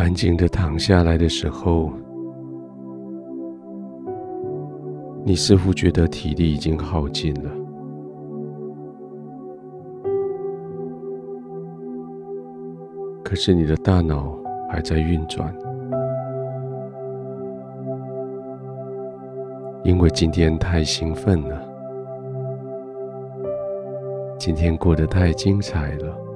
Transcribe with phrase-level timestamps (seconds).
[0.00, 1.92] 安静的躺下来的时候，
[5.26, 7.50] 你似乎觉得体力已经耗尽了，
[13.22, 14.34] 可是你的大脑
[14.70, 15.54] 还在运转，
[19.84, 21.62] 因为今天太兴奋了，
[24.38, 26.29] 今天过得太精彩了。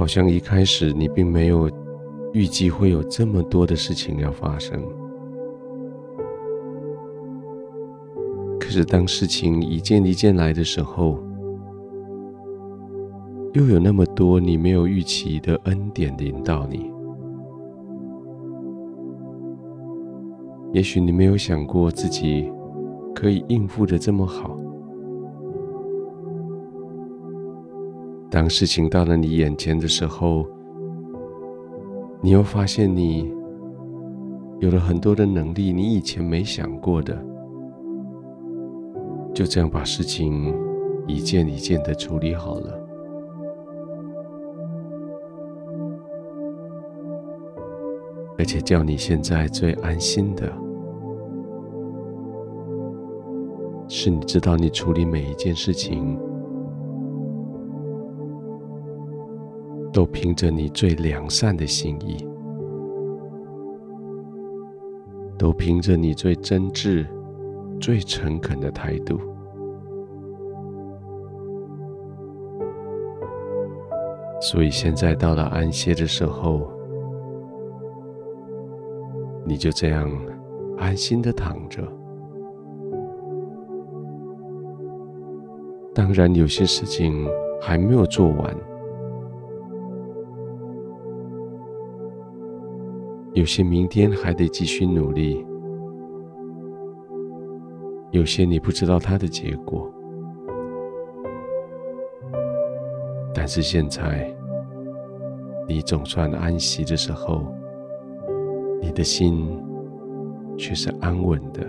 [0.00, 1.70] 好像一开始你并没有
[2.32, 4.82] 预计会有这么多的事情要发生，
[8.58, 11.18] 可是当事情一件一件来的时候，
[13.52, 16.90] 又有那么多你没有预期的恩典临到你。
[20.72, 22.50] 也许你没有想过自己
[23.14, 24.59] 可以应付的这么好。
[28.30, 30.46] 当事情到了你眼前的时候，
[32.20, 33.28] 你又发现你
[34.60, 37.20] 有了很多的能力，你以前没想过的，
[39.34, 40.54] 就这样把事情
[41.08, 42.78] 一件一件的处理好了。
[48.38, 50.50] 而且叫你现在最安心的，
[53.88, 56.16] 是你知道你处理每一件事情。
[59.92, 62.24] 都凭着你最良善的心意，
[65.36, 67.06] 都凭着你最真挚、
[67.80, 69.18] 最诚恳的态度。
[74.40, 76.70] 所以现在到了安歇的时候，
[79.44, 80.10] 你就这样
[80.78, 81.82] 安心的躺着。
[85.92, 87.26] 当然，有些事情
[87.60, 88.69] 还没有做完。
[93.32, 95.46] 有些明天还得继续努力，
[98.10, 99.88] 有些你不知道它的结果，
[103.32, 104.28] 但是现在
[105.68, 107.46] 你总算安息的时候，
[108.82, 109.56] 你的心
[110.58, 111.64] 却是安稳的。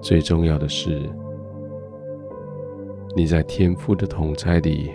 [0.00, 1.02] 最重要的是，
[3.14, 4.90] 你在天父的同在里。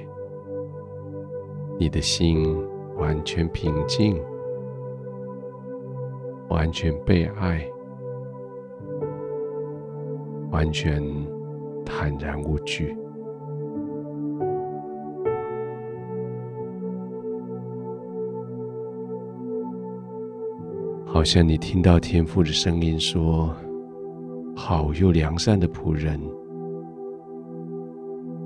[1.84, 2.58] 你的心
[2.96, 4.18] 完全平静，
[6.48, 7.62] 完全被爱，
[10.50, 11.04] 完全
[11.84, 12.96] 坦然无惧，
[21.06, 23.54] 好像你听到天父的声音说
[24.56, 26.18] ：“好又良善的仆人，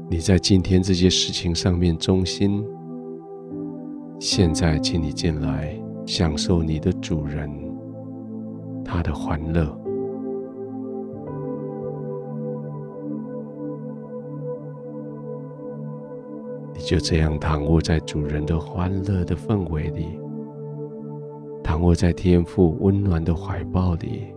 [0.10, 2.66] 你在今天这些事情上面忠心。”
[4.20, 7.50] 现在，请你进来，享受你的主人
[8.84, 9.64] 他的欢乐。
[16.74, 20.20] 你就这样躺卧在主人的欢乐的氛围里，
[21.64, 24.34] 躺卧在天父温暖的怀抱里，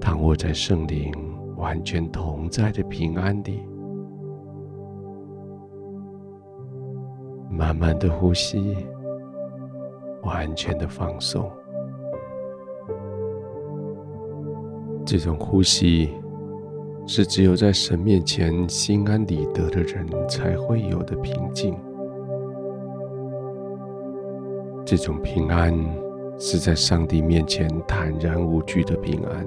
[0.00, 1.12] 躺卧在圣灵
[1.56, 3.60] 完全同在的平安里。
[7.58, 8.76] 慢慢的呼吸，
[10.22, 11.50] 完全的放松。
[15.04, 16.08] 这种呼吸
[17.04, 21.76] 是只有在神面前心安理得的人才会有的平静。
[24.84, 25.74] 这种平安
[26.38, 29.44] 是在上帝面前坦然无惧的平安。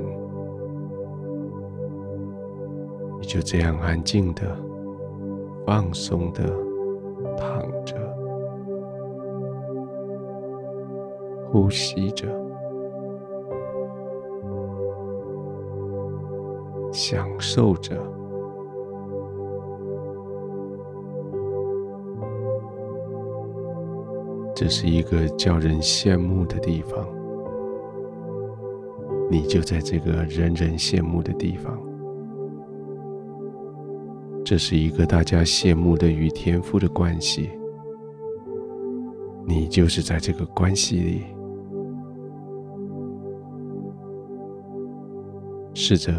[3.21, 4.53] 你就这样安静的、
[5.65, 6.43] 放松的
[11.51, 12.29] 呼吸着，
[16.93, 18.01] 享受着，
[24.55, 27.05] 这是一个叫人羡慕的地方。
[29.29, 31.77] 你就在这个人人羡慕的地方。
[34.45, 37.49] 这是一个大家羡慕的与天赋的关系。
[39.45, 41.40] 你就是在这个关系里。
[45.93, 46.13] 试着，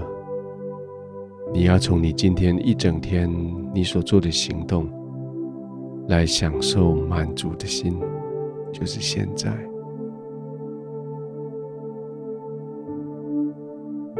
[1.50, 3.26] 你要从你今天一整天
[3.72, 4.86] 你所做的行动，
[6.08, 7.98] 来享受满足的心，
[8.70, 9.50] 就是现在。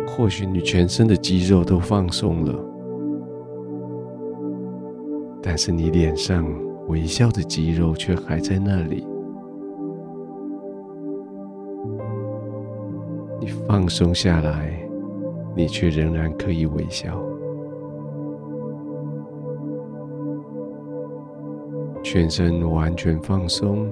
[0.07, 2.55] 或许你全身的肌肉都放松了，
[5.43, 6.47] 但是你脸上
[6.89, 9.07] 微笑的肌肉却还在那里。
[13.39, 14.82] 你放松下来，
[15.55, 17.21] 你却仍然可以微笑。
[22.03, 23.91] 全身完全放松，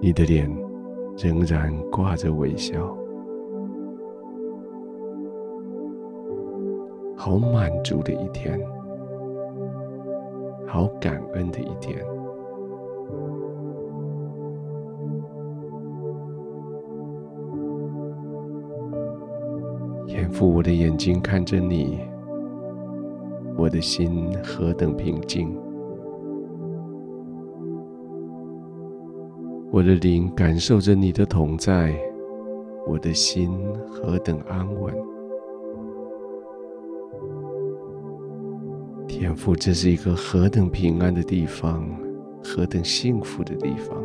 [0.00, 0.48] 你的脸
[1.18, 2.96] 仍然挂着微笑。
[7.16, 8.60] 好满足的一天，
[10.66, 11.98] 好感恩的一天。
[20.16, 21.98] 天父，我的眼睛看着你，
[23.54, 25.54] 我的心何等平静，
[29.70, 31.94] 我的灵感受着你的同在，
[32.86, 34.94] 我的心何等安稳。
[39.06, 41.86] 天父，这是一个何等平安的地方，
[42.42, 44.02] 何等幸福的地方。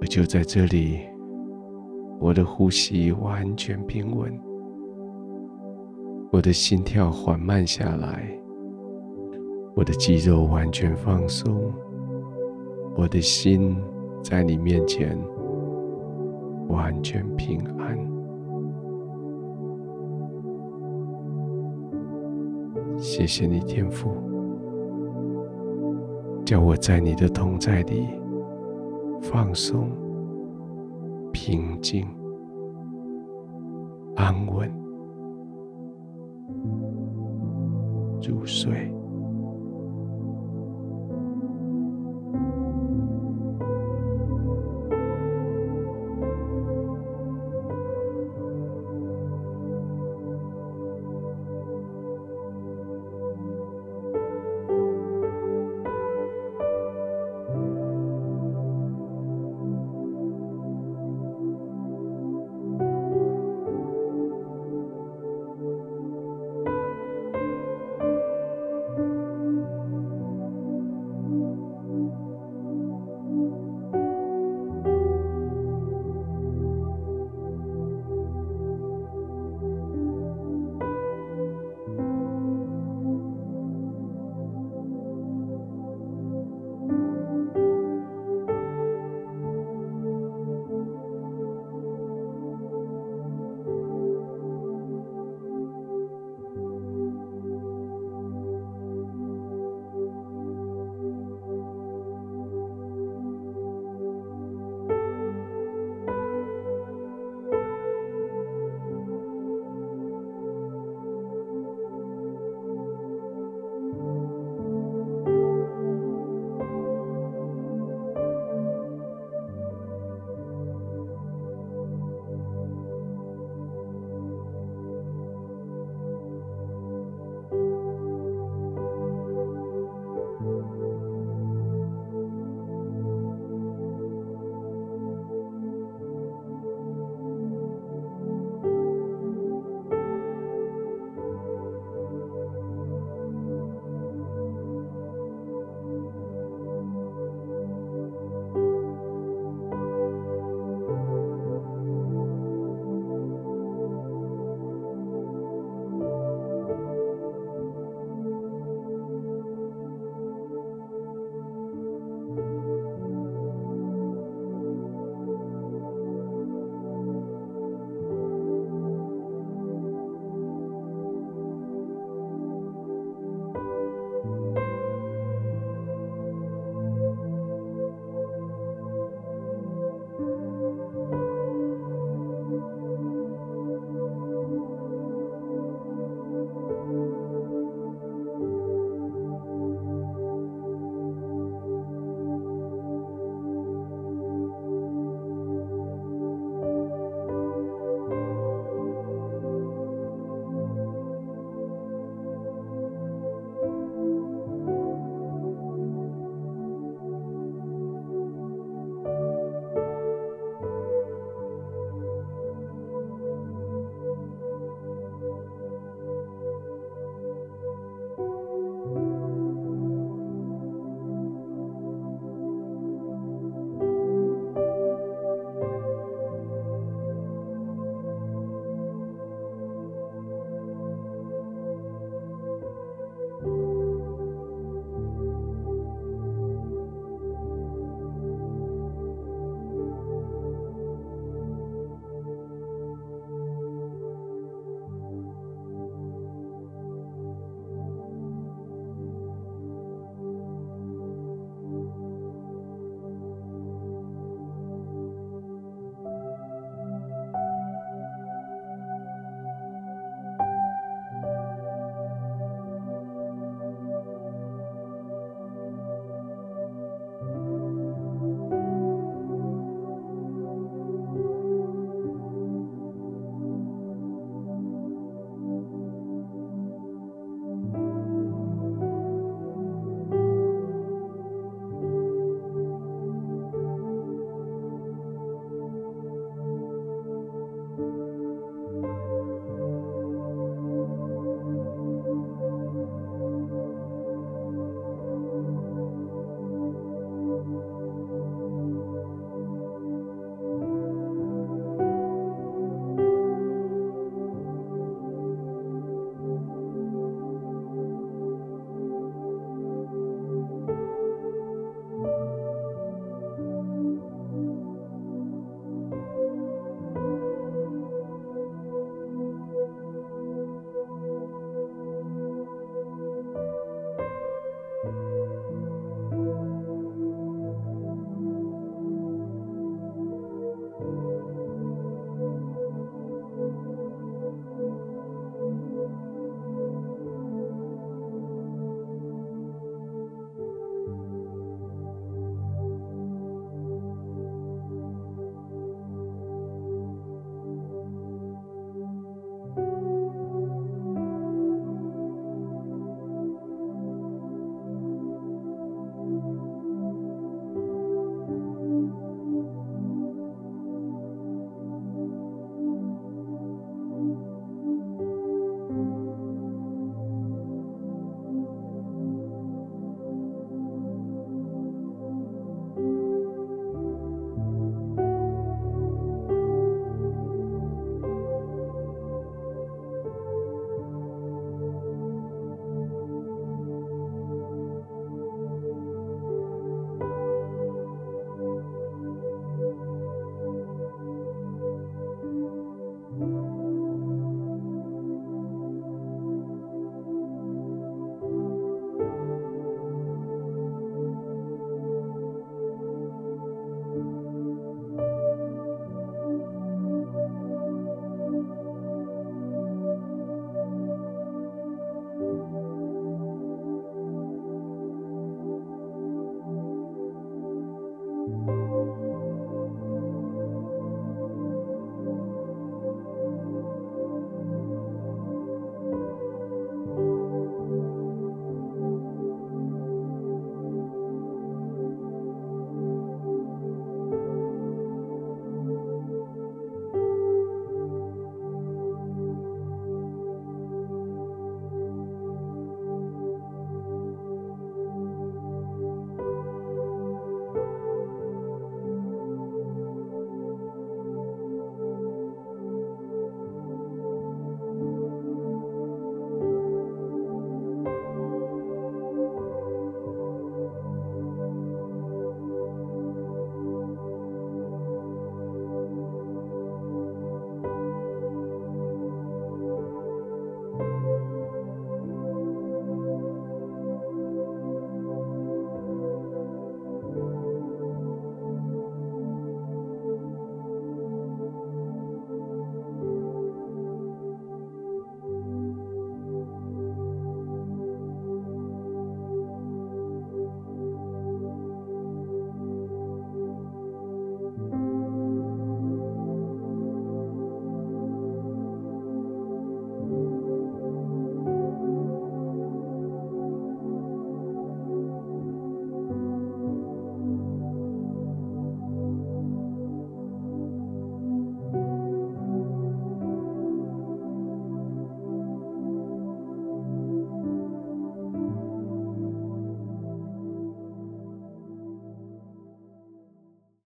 [0.00, 1.00] 我就在这里，
[2.20, 4.32] 我的呼吸完全平稳，
[6.30, 8.28] 我的心跳缓慢下来，
[9.74, 11.72] 我的肌肉完全放松，
[12.96, 13.76] 我的心
[14.22, 15.18] 在你面前
[16.68, 17.98] 完全平安。
[22.96, 24.14] 谢谢你，天父，
[26.44, 28.08] 叫我在你的同在里
[29.20, 29.90] 放松、
[31.34, 32.06] 平静、
[34.14, 34.72] 安稳、
[38.22, 39.03] 入睡。